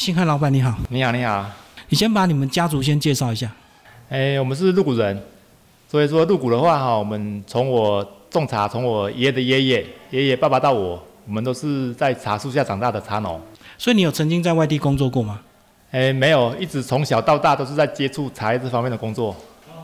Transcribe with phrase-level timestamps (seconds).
[0.00, 1.44] 新汉老板你好，你好，你好。
[1.90, 3.52] 你先把你们家族先介绍一下。
[4.08, 5.22] 哎，我们是鹿谷人，
[5.90, 13.38] 所以说鹿谷的话哈，我们从我种茶，从我爷爷的爷爷、爷爷爸爸到我，我们都是在茶树下长大的茶农。
[13.76, 15.38] 所以你有曾经在外地工作过吗？
[15.90, 19.36] 哎，没有，一直从小到大都是在接触茶叶这方面的工作。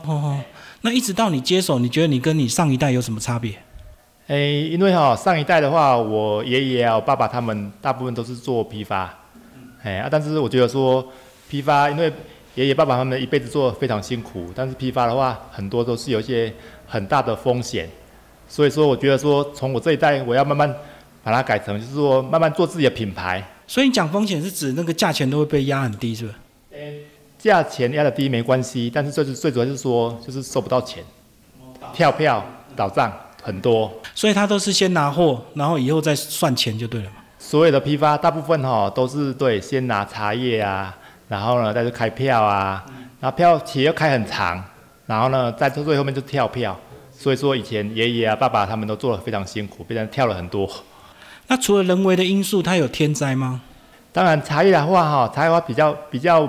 [0.07, 0.35] 哦，
[0.81, 3.53] 那一直到你接手，你觉得你跟你上一代有什么差别？
[4.25, 9.15] 哎，因为哈上一代的话，我爷爷啊、我爸爸他们大部分都是做批发，
[9.87, 11.05] 哎啊，但是我觉得说
[11.49, 12.11] 批发，因为
[12.55, 16.53] 爷爷爸爸他们一辈子做非常辛苦，但是批发的话很多都是有一些
[16.85, 17.87] 很大的风险，
[18.49, 20.75] 所以说我觉得说从我这一代，我要慢慢
[21.23, 23.41] 把它改成，就是说慢慢做自己的品牌。
[23.65, 26.37] 所以你讲风险是指那个价钱都会被压很低，是不是？
[27.37, 31.01] 价钱压的低没关系，但是最最主要是说就是收不到钱，
[31.93, 32.43] 跳票
[32.75, 33.89] 倒账很多。
[34.15, 37.16] 所以他都是先拿货，然后以后再算钱就对了嘛。
[37.49, 40.93] 所有的批发大部分哈都是对，先拿茶叶啊，
[41.29, 42.83] 然后呢再去开票啊，
[43.21, 44.61] 然后票期要开很长，
[45.05, 46.77] 然后呢在最后面就跳票。
[47.09, 50.69] 所以说以前爷爷啊、爸爸他们都做的非常辛苦，被人跳了很多。
[51.47, 53.61] 那除了人为的因素，它有天灾吗？
[54.11, 56.45] 当然茶叶的话哈，茶叶的话比较比较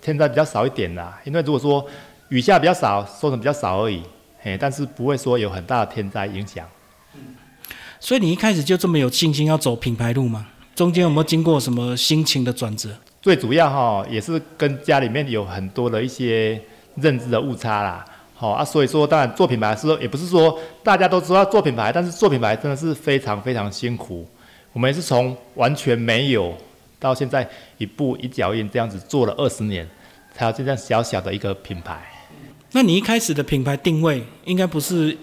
[0.00, 1.86] 天灾比较少一点啦，因为如果说
[2.28, 4.02] 雨下比较少，收成比较少而已，
[4.40, 6.66] 嘿，但是不会说有很大的天灾影响。
[8.00, 10.48] 所以你一开始就这么有信心要走品牌路吗？
[10.74, 12.88] 中间有没有经过什么心情的转折？
[13.20, 16.58] 最主要哈也是跟家里面有很多的一些
[16.94, 18.02] 认知的误差啦。
[18.34, 24.26] 好啊，所以说当然做品牌的时候，也不是说大家都知道做品牌，但是做品牌真的是非常非常辛苦。
[24.72, 26.56] 我们也是从完全没有
[26.98, 29.86] 到现在一步一脚印这样子做了二十年，
[30.34, 32.00] 才有这样小小的一个品牌。
[32.72, 35.14] 那你一开始的品牌定位应该不是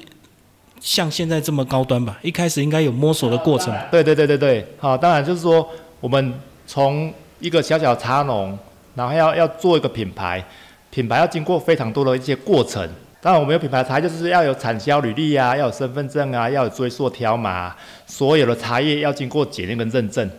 [0.79, 2.17] 像现在这么高端吧？
[2.21, 3.73] 一开始应该有摸索的过程。
[3.91, 5.67] 对对对对对，好，当然就是说
[5.99, 6.33] 我们
[6.65, 8.57] 从一个小小茶农，
[8.95, 10.43] 然后要要做一个品牌，
[10.89, 12.87] 品牌要经过非常多的一些过程。
[13.19, 20.29] 当然，我们有品牌茶，就是要有产销履历啊，要有身份证啊，要有追溯条码，所有的茶叶要经过检验跟认证，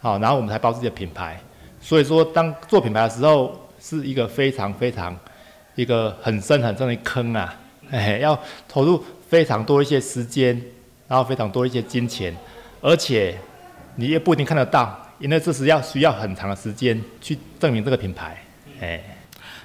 [0.00, 1.40] 好，然后我们才包自己的品牌。
[1.80, 5.16] 所以说，当做品牌的时候，是一个非常非常
[5.76, 7.54] 一个很深很深的坑啊，
[7.90, 8.38] 哎，要
[8.68, 10.60] 投入非常多一些时间，
[11.06, 12.34] 然后非常多一些金钱，
[12.80, 13.38] 而且
[13.96, 18.42] 你也不一定看得到，因为这是要需要很长的时间去证明这个品牌，
[18.80, 19.00] 哎。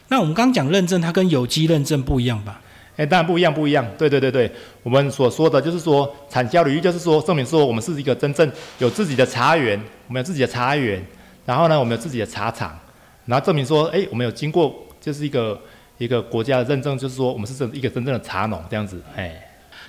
[0.10, 2.62] 那我们刚讲认证，它跟有机认证不一样吧？
[2.98, 3.84] 哎，当然不一样，不一样。
[3.98, 4.52] 对对对对，
[4.84, 11.04] 我们所说的就是说，产销履历就是说，证明说我们是一个真正有自己的茶园，我们有自己的茶园，
[11.48, 12.78] 然后呢，我们有自己的茶厂，
[13.26, 15.60] 然后证明说，哎，我们有经过就是一个
[15.98, 19.02] 一个国家的认证，就是说我们是真一个真正的茶农这样子。
[19.16, 19.42] 哎，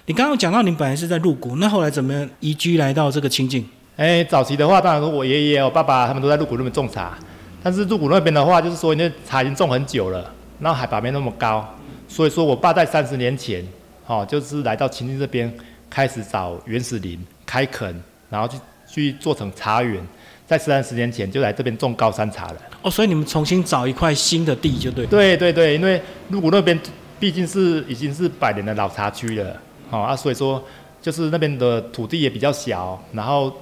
[0.07, 3.67] 你刚刚讲到你本来是在入谷，那后来怎么移居来到这个清境？
[3.97, 7.17] 哎，早期的话，当然说我爷爷、我爸爸他们都在入谷那边种茶。
[7.63, 11.67] 但是入谷那边的话，就是说，因为茶已经种很久了，然后海拔没那么高，
[12.07, 13.67] 所以说我爸在三十年前，
[14.07, 15.51] 哦，就是来到清境这边，
[15.89, 17.99] 开始找原始林开垦，
[18.29, 20.07] 然后去去做成茶园，
[20.47, 22.57] 在三十年前就来这边种高山茶了。
[22.83, 25.07] 哦，所以你们重新找一块新的地就对。
[25.07, 25.99] 对对对，因为
[26.29, 26.79] 入谷那边
[27.19, 29.59] 毕竟是已经是百年的老茶区了，
[29.95, 30.61] 好啊，所以说
[31.01, 33.53] 就是那边的土地也比较小，然后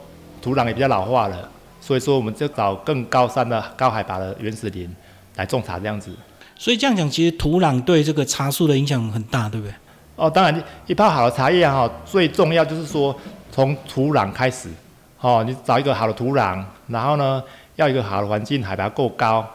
[0.40, 1.46] 土壤也比较老化了。
[1.78, 4.90] 所以说，我们就找更高山的高海拔的原始林
[5.36, 6.10] 来种茶这样子。
[6.56, 9.74] 所以这样讲，其实土壤对这个茶树的影响很大，对不对？
[10.16, 13.14] 哦，当然，一泡好的茶叶哈，最重要就是说
[13.50, 14.70] 从土壤开始。
[15.20, 17.42] 哦，你找一个好的土壤，然后呢，
[17.76, 19.46] 要一个好的环境，海拔够高，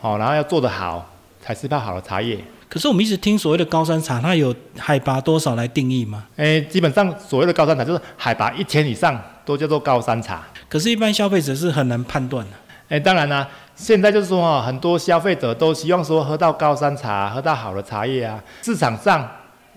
[0.00, 1.04] 好，然后要做得好，
[1.42, 2.38] 才是一泡好的茶叶。
[2.70, 6.24] 可是我们一直听所谓的高山茶，它有海拔多少来定义吗？
[6.36, 10.44] 诶，基本上所谓的高山茶就是海拔一千以上都叫做高山茶。
[10.68, 12.52] 可是，一般消费者是很难判断的。
[12.90, 18.40] 诶，当然啦，现在就是说哈，很多消费者都希望说喝到高山茶，喝到好的茶叶啊。
[18.62, 19.28] 市场上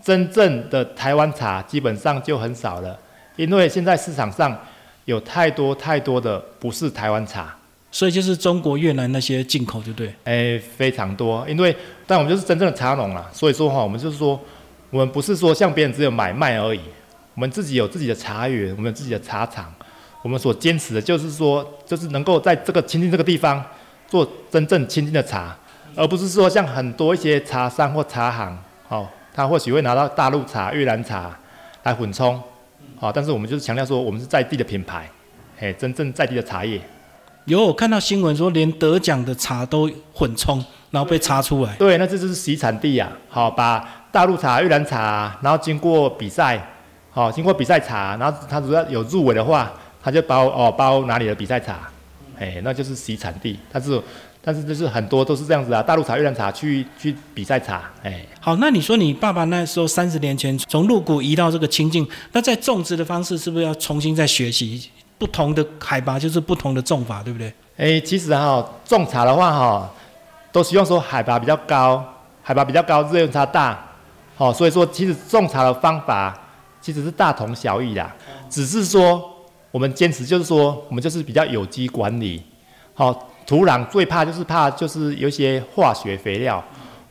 [0.04, 2.96] 真正的台湾茶基本上就很少了，
[3.36, 4.56] 因为现在市场上
[5.06, 7.56] 有太多太多的不是台湾茶，
[7.94, 10.12] 所以就是中国、越南那些进口，就对。
[10.24, 11.74] 哎，非常多，因为
[12.08, 14.38] 但我们就是真正的茶农啦，所以说哈，我们就是说，
[14.90, 16.80] 我们不是说像别人只有买卖而已，
[17.36, 19.72] 我们自己有自己的茶园，我们有自己的茶厂。
[20.24, 23.64] 我们所坚持的就是说，就是能够在这个亲近这个地方
[24.08, 25.56] 做真正亲近的茶，
[25.96, 28.58] 而不是说像很多一些茶商或茶行，
[28.90, 31.38] 哦，他或许会拿到大陆茶、越南茶
[31.84, 32.42] 来混充，
[32.98, 35.08] 好，但是我们就是强调说，我们是在地的品牌，
[35.58, 36.82] 嘿，真正在地的茶叶。
[37.46, 41.76] 有我看到新闻说，连得奖的茶都混冲，然后被查出来。
[41.76, 46.66] 对，那这就是洗产地呀，好，把大陆茶、越南茶，然后经过比赛，
[47.12, 49.72] 好，经过比赛茶，然后他如果有入围的话。
[50.06, 51.90] 他就包哦包哪里的比赛茶，
[52.38, 53.58] 哎，那就是洗产地。
[53.72, 54.02] 但是
[54.42, 58.20] 但是就是很多都是这样子啊，大陆茶、越南茶去去比赛茶，哎。
[58.42, 64.90] 好，那你说你爸爸那时候三十年前从鹿谷移到这个清境，那在种植的方式是不是要重新再学习
[65.24, 67.54] 不同的海拔，就是不同的种法，对不对？
[67.78, 69.90] 哎，其实哈，种茶的话哈，
[70.52, 72.04] 都希望说海拔比较高，
[72.42, 73.80] 海拔比较高，日用差大，
[74.36, 76.38] 好，所以说其实种茶的方法
[76.82, 78.06] 其实是大同小异的，
[78.50, 79.24] 只是说
[79.72, 82.44] 我们坚持就是说，我们就是比较有机管理，
[82.94, 83.14] 好，
[83.48, 86.62] 土壤最怕就是怕就是有一些化学肥料，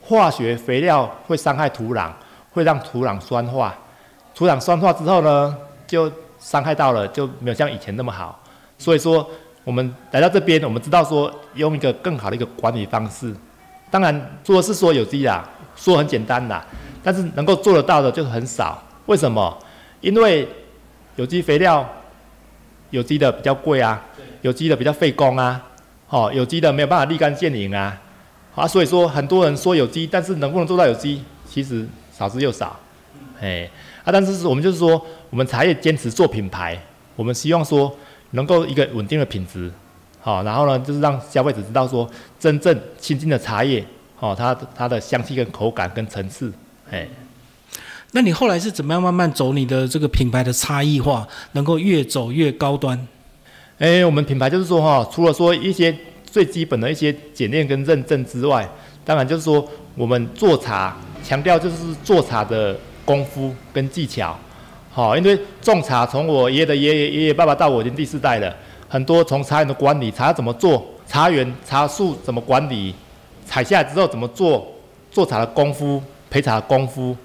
[0.03, 2.11] 化学肥料会伤害土壤，
[2.53, 3.75] 会让土壤酸化，
[4.35, 5.56] 土壤酸化之后呢，
[5.87, 6.12] 就
[6.43, 8.43] 伤害到了，就没有像以前那么好，
[8.77, 9.31] 所以说。
[9.65, 13.33] 我们来到这边，我们知道说用一个更好的一个管理方式，
[13.93, 14.12] 当然
[14.43, 16.67] 说是说有机啦，说很简单啦，
[17.00, 18.83] 但是能够做得到的就很少。
[19.06, 19.56] 为什么？
[20.00, 20.49] 因为
[21.15, 21.89] 有机肥料，
[22.91, 24.05] 有机的比较贵啊，
[24.41, 25.62] 有机的比较费工啊，
[26.09, 27.97] 哦，有机的没有办法立竿见影啊，
[28.56, 32.77] 啊，所以说很多人说有机，但是能不能做到有机，其实少之又少，
[33.41, 33.71] 哎，
[34.03, 35.00] 啊，但是我们就是说，
[35.32, 36.81] 我们茶叶坚持做品牌，
[37.17, 37.93] 我们希望说。
[38.34, 39.70] 能够一个稳定的品质，
[40.19, 43.84] 好，然后呢，就是让消费者知道说，真正亲近的茶叶，
[44.20, 46.50] 哦，它它的香气跟口感跟层次，
[46.90, 47.06] 哎，
[48.12, 53.06] 那你后来是怎么样慢慢走你的这个品牌的差异化，能够越走越高端？
[53.79, 55.94] 哎，我们品牌就是说哈，除了说一些
[56.25, 58.67] 最基本的一些检验跟认证之外，
[59.05, 59.62] 当然就是说
[59.94, 62.75] 我们做茶强调就是做茶的
[63.05, 64.34] 功夫跟技巧。
[64.94, 68.55] 好，因为种茶从我爷爷的爷爷、爷爷爸爸到我已经第四代了，
[68.87, 72.94] 很多从茶园的管理，茶怎么做，茶园茶树怎么管理，
[73.47, 74.71] 采下来之后怎么做，
[75.11, 77.17] 做茶的功夫，陪茶的功夫，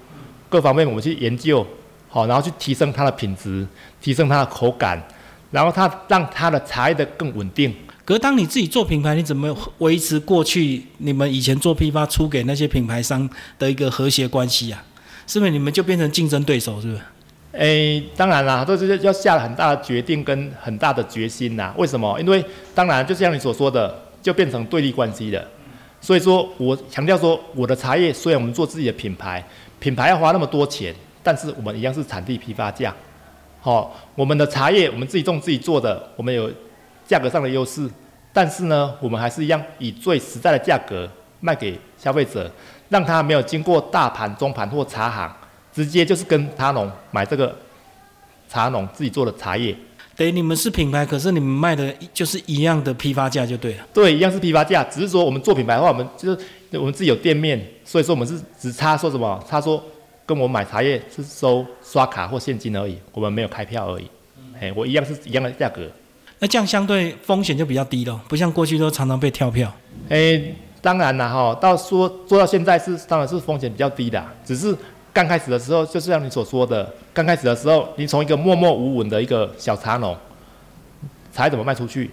[0.48, 1.66] 各方面我们去研究，
[2.08, 3.66] 好，然后去提升它的品质，
[4.00, 5.06] 提升它的口感，
[5.50, 7.74] 然后它让它的茶叶的更稳定。
[8.06, 13.28] 可是当你自己做品牌，你怎么维持过去你们以前做批发出给那些品牌商
[13.58, 14.82] 的一个和谐关系啊？
[15.26, 16.80] 是不是你们就变成竞争对手？
[16.80, 17.02] 是不是？
[17.52, 21.72] 诶，当然啦，都是要下了很大的决定跟很大的决心呐。
[21.78, 22.20] 为什么？
[22.20, 25.42] 因为当然就像你所说的，就变成对立关系了。
[26.00, 29.42] 所以说我强调说，我的茶叶虽然我们做自己的品牌，
[29.80, 32.94] 品牌要花那么多钱，但是我们一样是产地批发价。
[33.60, 36.50] 好，我们的茶叶我们自己种自己做的，我们有
[37.06, 37.88] 价格上的优势，
[38.32, 41.08] 但是呢，我们还是一样以最实在的价格
[41.40, 42.48] 卖给消费者，
[42.90, 45.34] 让他没有经过大盘、中盘或茶行。
[45.78, 47.56] 直接就是跟茶农买这个
[48.48, 49.72] 茶农自己做的茶叶，
[50.16, 53.86] 等于你们是品牌，可是你们卖的就是一样的批发价就对了。
[53.94, 56.38] 对，一样是批发价，只是说我们做品牌的话，我们就是
[56.72, 59.80] 我们自己有店面，所以说我们是只差说什么，他说
[60.26, 64.10] 跟我买茶叶是收刷卡或现金而已，我们没有开票而已。
[64.60, 65.88] 哎，我一样是一样的价格。
[66.40, 69.72] 那这样相对风险就比较低了，不像过去都常常被跳票。
[70.08, 70.42] 哎，
[70.80, 74.76] 当然了哈，到说做到现在是当然是风险比较低的，只是。
[75.18, 80.16] 刚开始的时候，就是像你所说的，刚开始的时候，你从一个默默无闻的一个小茶农，
[81.32, 82.08] 茶叶怎么卖出去？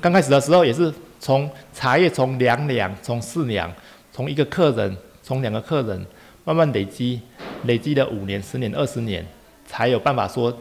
[0.00, 3.72] 刚开始的时候也是从茶叶从两两，从四两，
[4.12, 6.04] 从一个客人，从两个客人，
[6.44, 7.20] 慢慢累积，
[7.66, 9.24] 累积了五年、十年、二十年，
[9.64, 10.52] 才有办法说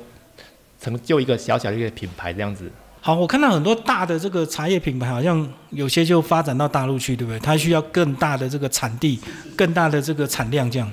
[0.80, 2.72] 成就一个小小的一个品牌这样子。
[3.02, 7.40] 好，我看到很多大的这个茶叶品牌，好像有些就发展到大陆去，对不对？
[7.40, 9.20] 它需要更大的这个产地，
[9.56, 10.88] 更大的这个产量，这样。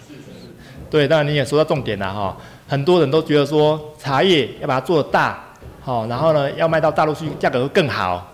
[0.95, 2.37] 对，当然你也说到重点了哈，
[2.69, 5.43] 很多人都觉得说茶叶要把它做大，
[5.81, 8.25] 好，然后呢要卖到大陆去，价格会更好。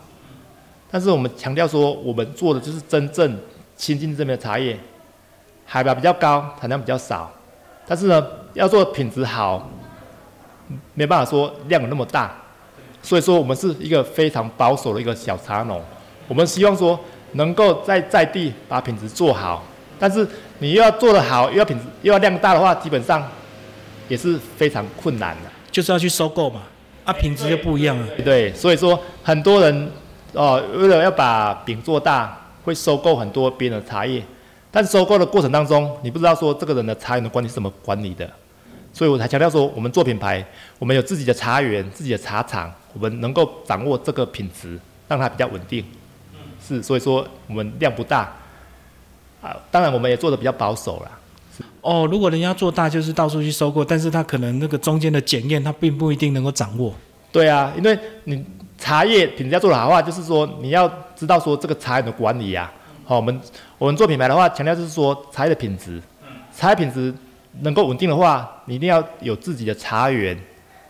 [0.90, 3.34] 但是我们强调说，我们做的就是真正
[3.78, 4.78] 亲近这边的茶叶，
[5.64, 7.32] 海拔比较高，产量比较少，
[7.86, 9.66] 但是呢要做品质好，
[10.92, 12.30] 没办法说量有那么大，
[13.02, 15.80] 所以说我们是一个非常保守的一个小茶农，
[16.28, 17.00] 我们希望说
[17.32, 19.64] 能够在在地把品质做好。
[20.00, 20.26] 但是
[20.58, 23.22] 你又要做得好，又要品质，又要量大的话，基本上
[24.08, 25.50] 也是非常困难的。
[25.70, 26.62] 就是要去收购嘛，
[27.04, 28.06] 啊，品质就不一样了。
[28.24, 29.92] 对，所以说很多人
[30.32, 34.20] 哦，为了要把饼做大，会收购很多别人的茶叶。
[34.72, 38.28] 但收购的过程当中，你不知道说这个人的茶园的管理是怎么管理的。
[38.92, 40.44] 所以我才强调说，我们做品牌，
[40.78, 44.76] 我们有自己的茶园、自己的茶厂，我们能够掌握这个品质，
[45.06, 45.84] 让它比较稳定。
[46.66, 48.32] 是，所以说我们量不大。
[49.40, 51.10] 啊，当然我们也做的比较保守啦。
[51.82, 56.94] 哦，如果人家做大，就是到处去收购，但是他可能那个中间的检验，他并不一定能够掌握。
[57.32, 58.44] 对啊，因为你
[58.76, 62.70] 茶叶品质要做的好话，就是说你要知道说这个茶园的管理啊。
[63.04, 63.40] 好，我们
[63.78, 66.00] 我们做品牌的话，强调就是说茶叶的品质，
[66.54, 67.12] 茶叶品质
[67.60, 70.38] 能够稳定的话，你一定要有自己的茶园，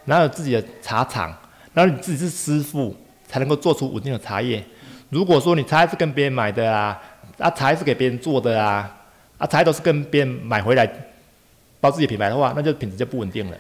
[0.04, 1.32] 然后有自己的茶厂，
[1.72, 2.94] 然后你自己是师傅，
[3.26, 4.62] 才能够做出稳定的茶叶。
[5.08, 6.98] 如果说你茶叶是跟别人买的啊，
[7.40, 8.88] 啊茶是给别人做的啊，
[9.38, 10.88] 啊茶叶都是跟别人买回来
[11.80, 13.56] 包自己品牌的话，那就品质就不稳定了。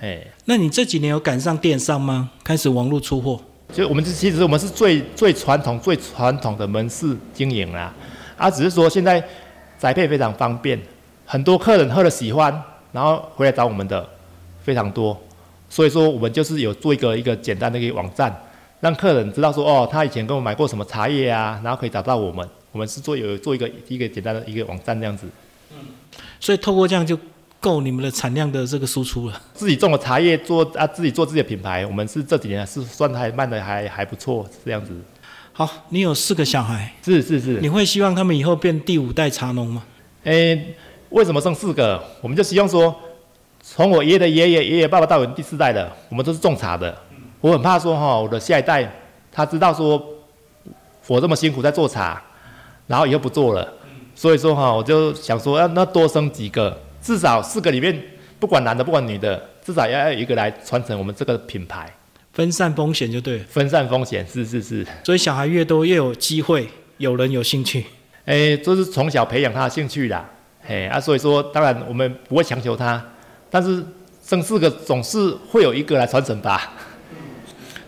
[0.00, 2.30] 哎，那你这几年有赶上电商吗？
[2.42, 3.40] 开始网络出货？
[3.72, 7.92] 就我们其实我们是最最传统、最传统的门市经营啦，
[8.36, 9.22] 啊，只是说现在
[9.78, 10.78] 宅配非常方便，
[11.26, 12.62] 很多客人喝了喜欢，
[12.92, 14.06] 然后回来找我们的
[14.62, 15.18] 非常多，
[15.68, 18.32] 所以说我们就是有做一个一个简单的一个网站，
[18.80, 25.26] 让客人知道说哦，他以前跟我买过什么茶叶啊，然后可以找到我们，我们是做有做一个一个简单的一个网站这样子。
[25.72, 25.78] 嗯，
[26.38, 27.18] 所以透过这样就。
[27.60, 29.42] 够你们的产量的这个输出了。
[29.54, 34.92] 自己种的茶叶做啊，自己做自己的品牌，我们是这几年是算还卖的还还不错，这样子。
[35.54, 37.58] 好，你有四个小孩，是是是。
[37.62, 39.82] 你会希望他们以后变第五代茶农吗？
[40.24, 40.74] 诶，
[41.08, 42.04] 为什么剩四个？
[42.20, 42.94] 我们就希望说，
[43.62, 46.94] 从我爷爷的爷爷、爷爷爸爸到我第四代的，我们都是种茶的。
[47.40, 48.94] 我很怕说哈，我的下一代
[49.32, 50.06] 他知道说，
[51.06, 52.22] 我这么辛苦在做茶，
[52.86, 53.72] 然后以后不做了。
[54.14, 56.80] 所以说哈，我就想说，要那多生几个。
[57.02, 58.02] 至少四个里面，
[58.38, 61.92] 不管男的不管女的，至少要有一个来传承我们这个品牌，
[62.32, 63.40] 分散风险就对。
[63.40, 64.86] 分散风险是是是。
[65.04, 67.84] 所以小孩越多越有机会，有人有兴趣。
[68.24, 70.24] 哎，就是从小培养他的兴趣啦。
[70.66, 73.04] 哎啊，所以说当然我们不会强求他，
[73.50, 73.84] 但是
[74.24, 76.72] 生四个总是会有一个来传承吧。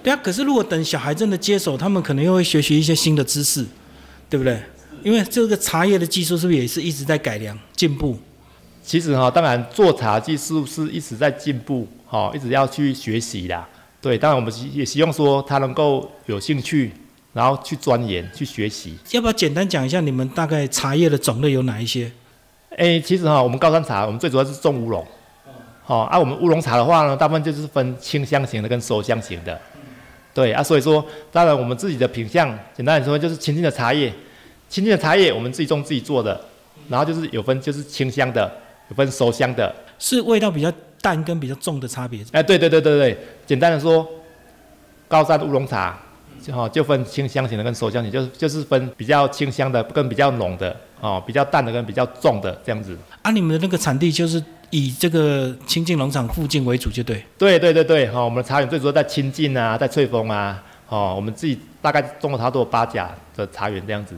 [0.03, 3.65] 对啊，可是如果等小孩真的接手，他们可能又会学习一些新的知识，
[4.29, 4.61] 对不对？
[5.07, 8.19] 因为这个茶叶的技术是不是也是一直在改良进步？
[8.83, 13.69] 其实哈，当然做茶技术是一直在进步，哈，一直要去学习啦。
[14.01, 16.91] 对，当然我们也希望说他能够有兴趣，
[17.33, 18.99] 然后去钻研、去学习。
[19.13, 22.11] 要不要简单讲一下你们大概茶叶的种类有哪一些？
[22.77, 25.07] 哎，其实哈，我们高山茶我们最主要是种乌龙，
[25.85, 29.57] 好，啊，我们乌龙茶的话呢，大部分就是分清香型的跟收香型的。
[30.35, 34.13] 对啊，所以说，当然我们自己的品相，简单来说就是清净的茶叶，
[34.69, 36.41] 清净的茶叶我们自己种自己做的，
[36.89, 38.51] 然后就是有分就是清香的。
[38.89, 42.21] 有分熟香的，是味道比较淡跟比较重的差别。
[42.31, 44.09] 哎，对对对对对，简单的说，
[45.09, 45.99] 高山乌龙茶，
[46.53, 52.97] 哦，就分清香型的跟熟香型，就是就是分比较清香的跟比较浓的，哦，比较淡的跟比较重的这样子。
[53.23, 57.21] 啊，你们的那个产地就是以这个清境农场附近为主，就对。
[57.37, 64.15] 对对对对，哈，我们的茶园最主要在清境啊，在翠峰啊，哦，我们自己大概种了差不多八甲的茶园这样子。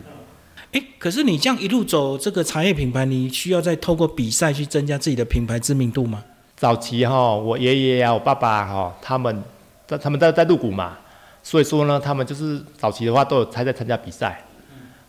[0.73, 6.23] 哎，可是你这样一路走这个茶叶品牌，你需要再透过比赛去增加自己的品牌知名度吗？
[6.57, 9.43] 早期哈，我爷爷啊，我爸爸哈，他们
[9.87, 10.99] 在他们在在入股嘛，
[11.43, 14.45] 所以说呢，他们就是早期的话都有才在参加比赛。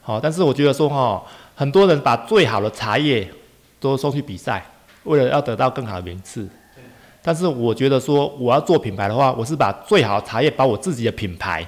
[0.02, 1.22] 好，但是我觉得说哈，
[1.56, 3.30] 很多人把最好的茶叶
[3.80, 4.66] 都送去比赛，
[5.04, 6.48] 为了要得到更好的名次。
[7.22, 11.68] 但是我觉得说，我要做品牌的话，我是把最好的茶叶，把我自己的品牌，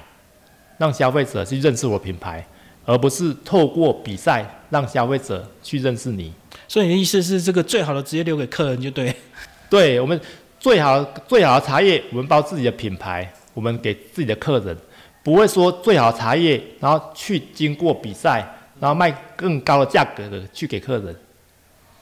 [0.78, 2.44] 让消费者去认识我品牌。
[2.84, 6.32] 而不是透过比赛让消费者去认识你，
[6.66, 9.14] 所以你的意思是这个最好的直接留给客人就对。
[9.70, 10.20] 对我们
[10.60, 14.76] 最好最好的茶叶，我们包自己的品牌，我们给自己的客人，
[15.22, 18.46] 不会说最好的茶叶，然后去经过比赛，
[18.78, 21.16] 然后卖更高的价格的去给客人。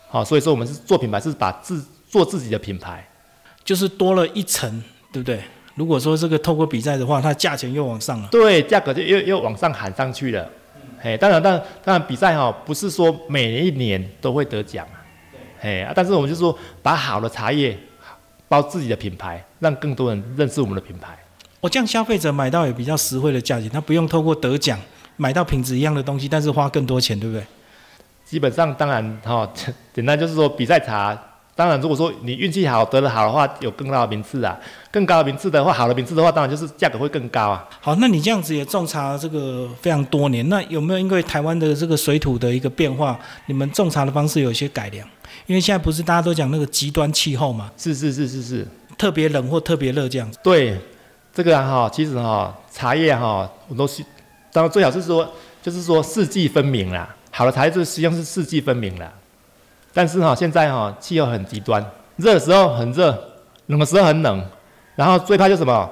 [0.09, 3.07] 好，所以说我们是做品牌，是把自做自己的品牌，
[3.63, 4.83] 就是多了一层，
[5.13, 5.41] 对不对？
[5.77, 10.51] 如果说这个透过比赛的话，它价钱又往上了，对，价格就又又往上喊上去了。
[11.03, 15.01] 嘿，当然，当然，当然，比赛哈不是说每一年都会得奖啊。
[15.59, 17.77] 嘿，但是我们就说把好的茶叶
[18.49, 21.19] 包自己的品牌，让更多人认识我们的品牌。
[21.61, 24.79] 我这样消费者买到也比较实惠的价钱，他不用透过得奖
[25.17, 27.43] 买到品质一样的东西，但是花更多钱，对不对？
[28.25, 29.51] 基本上，当然哈，
[29.95, 31.19] 简单就是说比赛茶。
[31.61, 34.59] 当然，如果说你运气好得了好的话，有更高的名次啊。
[34.91, 37.69] 更高的名次的话，好的名次的话，当然就是价格会更高啊。
[37.83, 45.07] 好，那你这样子也种茶这个非常多年，那有没有因为台湾的这个水土的一个变化，你们种茶的方式有一些改良？
[45.45, 47.71] 因为现在不是大家都讲那个极端气候嘛？
[47.77, 50.39] 是是是是是，特别冷或特别热这样子。
[50.43, 50.81] 对，
[51.35, 54.03] 这个哈，其实哈，茶叶哈，我都是，
[54.51, 55.31] 当然最好是说，
[55.63, 57.15] 就是说四季分明啦。
[57.31, 59.13] 好的茶叶就实际上是四季分明啦。
[59.93, 61.85] 但是哈，现在哈气候很极端，
[62.17, 63.11] 热的时候很热，
[63.67, 64.45] 冷的时候很冷，
[64.95, 65.91] 然后最怕就什么，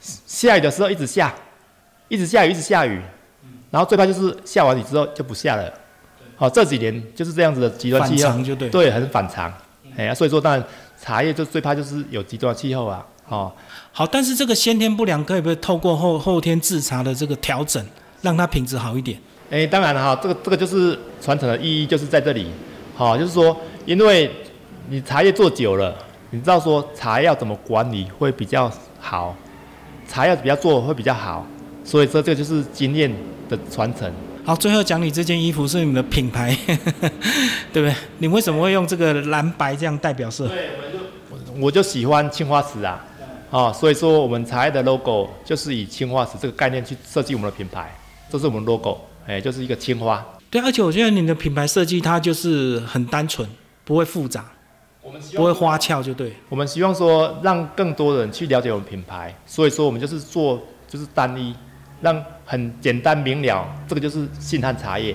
[0.00, 1.34] 下雨的时候一直下，
[2.08, 3.00] 一直下雨一直下雨，
[3.70, 5.72] 然后最怕就是下完雨之后就不下了。
[6.36, 9.52] 好，这几年就是这样子的极端气候，就对，对，很反常。
[9.96, 10.64] 哎呀，所以说当然
[11.00, 13.04] 茶叶就最怕就是有极端气候啊。
[13.28, 13.52] 哦，
[13.92, 17.84] 好，但是这个先天不良可以不可以透过后后天制茶的这个调整，
[18.22, 19.20] 让它品质好一点？
[19.50, 22.50] 哎，当然了哈，这个这个就是传承的意义就是在这里。
[23.00, 24.30] 好，就是说，因为
[24.90, 25.96] 你茶叶做久了，
[26.28, 29.34] 你知道说茶要怎么管理会比较好，
[30.06, 31.46] 茶叶比较做会比较好，
[31.82, 33.10] 所以说这个就是经验
[33.48, 34.12] 的传承。
[34.44, 36.54] 好，最后讲你这件衣服是你们的品牌，
[37.72, 37.94] 对不对？
[38.18, 40.46] 你为什么会用这个蓝白这样代表色？
[40.48, 40.68] 对，
[41.30, 43.02] 我就我就喜欢青花瓷啊，
[43.48, 47.90] 哦，所以说我们茶叶的 logo 就是以青花瓷这个概念去设计我们的品牌，
[48.28, 50.22] 这是我们 logo，哎，就是一个青花。
[50.50, 53.48] 对，而且我觉得你的品牌设计它就是很单纯，
[53.84, 54.50] 不会复杂，
[55.00, 56.34] 我们不会花俏，就对。
[56.48, 61.54] 我们希望说让更多人去了解我们品牌，所以说我们就是做就是单一。
[62.02, 65.14] 让很简单明了，这个就是信汉茶叶，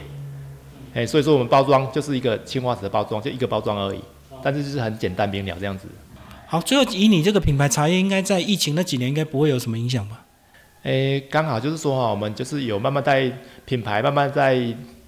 [0.94, 4.00] 哎，所以说我们包装就是一个青花瓷的包装，就一个包装而已，
[4.44, 5.88] 但是就是很简单明了这样子。
[6.46, 10.26] 好，最后以你这个品牌茶叶，应该在疫情那几年应该不会有什么影响吧？
[10.84, 14.56] 哎，刚好就是说哈，我们就是有慢慢在品牌慢慢在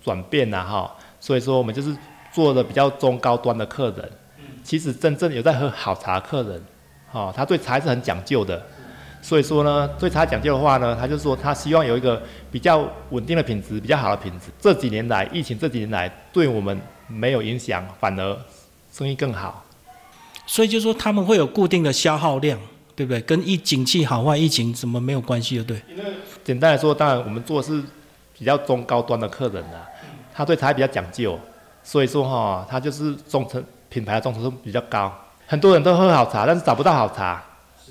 [0.07, 1.93] 转变呐哈，所以说我们就是
[2.31, 4.09] 做的比较中高端的客人，
[4.63, 6.63] 其实真正有在喝好茶客人，
[7.11, 8.65] 哈，他对茶是很讲究的。
[9.21, 14.45] 所以说呢，对他讲究的话呢，他就说他希望有一个比较稳定的品质，比较好的品质。
[14.61, 18.39] 这几年来，疫情这几年来对我们没有影响，反而
[18.93, 19.65] 生意更好。
[20.45, 22.57] 所以就说他们会有固定的消耗量，
[22.95, 23.19] 对不对？
[23.21, 25.81] 跟疫景气好坏、疫情什么没有关系的，对？
[26.45, 27.83] 简单来说，当然我们做的是
[28.37, 29.83] 比较中高端的客人啊，
[30.37, 31.37] 他对茶比较讲究，
[31.83, 35.11] 所以说哈，他就是忠诚品牌的忠诚度比较高。
[35.47, 37.43] 很多人都喝好茶，但是找不到好茶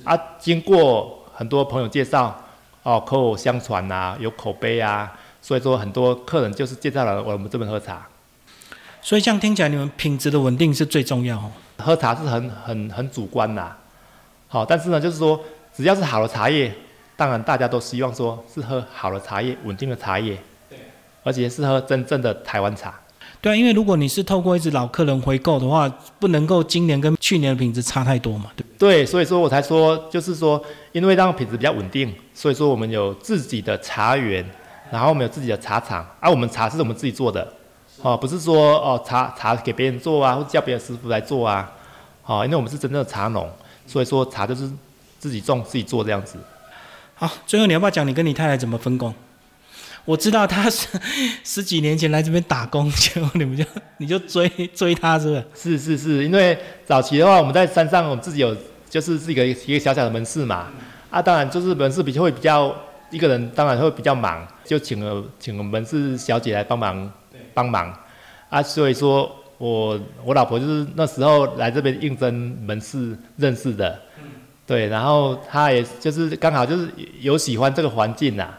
[0.05, 1.13] 啊，经过。
[1.39, 2.35] 很多朋友介绍，
[2.83, 5.13] 哦，口口相传呐，有口碑啊，
[5.43, 8.07] 所以说很多客人就是介绍了我们这边喝茶。
[9.03, 11.39] 所以这样听起来，你们品质的稳定是最重要。
[11.77, 13.77] 喝茶是很很很主观呐，
[14.49, 15.39] 好，但是呢，就是说
[15.75, 16.73] 只要是好的茶叶，
[17.17, 20.39] 当然大家都希望说是喝好的茶叶，稳定的茶叶，对，
[21.27, 22.95] 而且是喝真正的台湾茶。
[23.43, 34.45] 对啊，因为如果你是透过一直老客人回购的话，不能够今年跟去年的品质差太多嘛，对不对，所以说我才说，就是说，因为让品质比较稳定，所以说我们有自己的茶园，
[34.91, 37.47] 然后我们有自己的茶厂，而我们茶是我们自己做的，
[38.03, 41.71] 哦，不是说哦茶茶给别人做啊，或者叫别的师傅来做啊，
[42.25, 43.49] 哦，因为我们是真正的茶农，
[43.87, 44.69] 所以说茶就是
[45.19, 46.39] 自己种自己做这样子。
[47.15, 49.15] 好，最后你要不要讲你跟你太太怎么分工？
[50.07, 50.87] 我知道他是
[51.45, 53.65] 十几年前来这边打工，结果你们就
[53.99, 55.79] 你就追追他，是不是？
[55.79, 58.57] 是是是，因为早期的话，我们在山上，我们自己有
[58.89, 60.69] 就是自己一个一个小小的门市嘛。
[61.11, 62.75] 啊，当然就是门市比较会比较
[63.11, 67.13] 一个人，当然会比较忙，就请了请了门市小姐来帮忙
[67.53, 67.93] 帮忙。
[68.49, 73.99] 啊，所以说我我老婆就是那时候来这边应征门市认识的，
[74.65, 76.89] 对，然后她也就是刚好就是
[77.21, 78.45] 有喜欢这个环境呐。
[78.45, 78.59] 啊，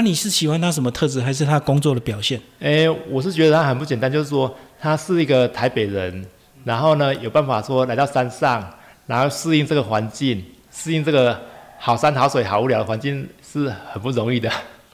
[0.00, 2.40] 你是喜欢他什么特质，还是他工作的表现？
[2.60, 6.24] 哎，我是觉得他很不简单，就是说他是一个台北人，
[6.64, 8.68] 然后呢有办法说来到山上，
[9.06, 11.40] 然后适应这个环境，适应这个
[11.78, 14.50] 好山好水好无聊的环境是很不容易的。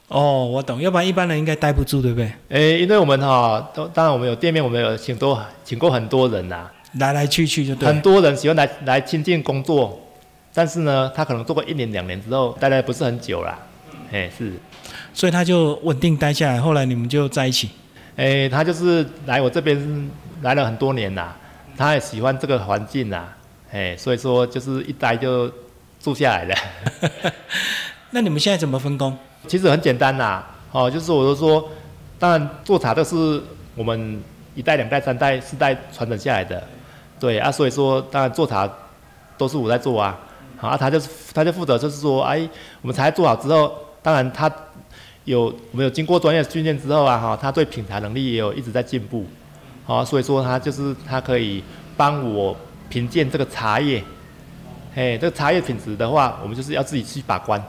[0.07, 2.31] 哦，我懂，要不然一般人应该待不住，对不对？
[2.49, 7.87] 哎，因为我们哈都当然我们有店面，我们有请多请过很多人呐，来来去去就对。
[7.87, 9.99] 很多人喜欢来来亲近工作，
[10.53, 13.57] 但是呢，他可能做过一年两年之后，待的不是很久啦。
[14.11, 14.53] 哎，是。
[15.15, 17.69] 所以他就稳定待下来，后来你们就在一起。
[18.17, 21.33] 哎，他就是来我这边来了很多年啦，
[21.77, 23.23] 他也喜欢这个环境呐，
[23.71, 25.49] 哎，所以说就是一待就
[26.01, 26.55] 住下来了。
[28.11, 29.17] 那你们现在怎么分工？
[29.47, 31.65] 其实很简单呐，哦，就是我都说，
[32.19, 33.41] 当然做茶都是
[33.73, 34.21] 我们
[34.53, 36.61] 一代、两代、三代、四代传承下来的，
[37.21, 38.69] 对啊，所以说当然做茶
[39.37, 40.19] 都是我在做啊，
[40.57, 42.45] 好啊，他就是他就负责就是说，哎，
[42.81, 43.73] 我们茶做好之后，
[44.03, 44.51] 当然他。
[45.25, 49.25] 有我们有经过专业训练之后啊，哈，他对品茶能力也有一直在进步，
[49.83, 51.63] 好，所以说他就是他可以
[51.97, 52.55] 帮我
[52.89, 54.03] 评鉴这个茶叶，
[54.93, 57.61] 嘿，这个茶叶品质的话，我们就是要自己去把关，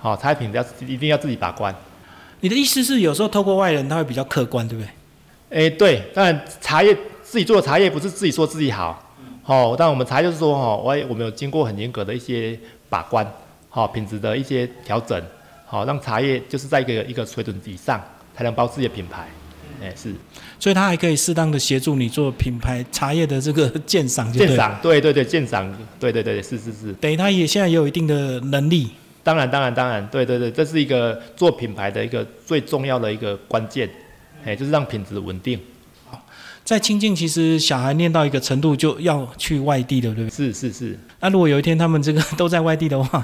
[0.00, 1.74] 好，茶叶品质要一定要自己把关。
[2.40, 5.66] 你的意思是有时候透过外人他会比较客观，对不对？
[5.66, 9.12] 哎，对，当然茶叶自己做的茶叶不是自己说自己好，
[9.42, 13.30] 好，但我们茶就是说哈，我我们有经过很严格的一些把关，
[13.68, 15.22] 好，品质的一些调整。
[15.74, 18.00] 好，让茶叶就是在一个一个水准以上，
[18.32, 19.26] 才能包自己的品牌。
[19.82, 20.14] 哎，是，
[20.56, 26.92] 所以它还可以适当的协助你做品牌茶叶的这个鉴赏，鉴赏，对对对，鉴赏，对对对，是是是。
[27.00, 28.88] 等于它也现在也有一定的能力。
[29.24, 33.90] 当然当然当然，对对对，这是一个做品牌的一个最重要的一个关键，
[34.44, 35.58] 哎，就是让品质稳定。
[36.64, 40.34] 在清境，其实小孩念到一个程度就要去外地的，对不对？
[40.34, 40.98] 是是是。
[41.20, 43.22] 那如果有一天他们这个都在外地的话，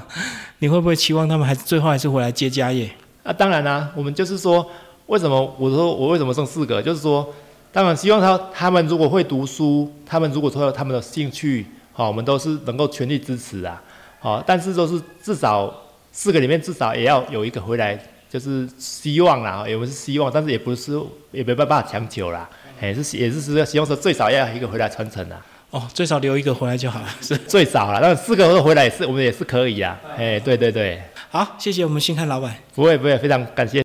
[0.59, 2.87] 你会不会期望他们还是最后还是回来接家业？
[3.23, 4.63] 啊，当然啦，我们就是说，
[5.07, 6.79] 为什么我说我为什么生四个？
[6.81, 7.27] 就是说，
[7.71, 13.81] 当然希望他他们如果会读书，他们如果说有他们的兴趣，好，我们都是能够全力支持啊。
[14.19, 15.73] 好，但是都是至少
[16.11, 17.99] 四个里面至少也要有一个回来
[18.29, 20.99] 就是希望啦，也不是希望，但是也不是
[21.31, 22.47] 也没办法强求啦，
[22.81, 25.37] 哎，是也是是希望说最少要一个回来传承的。
[25.69, 33.79] 哦，最少留一个回来就好了，是最少了，那四个回来也是我们也是可以啊，哎，对对对，好，谢谢我们新汉老板，不会不会，非常感谢。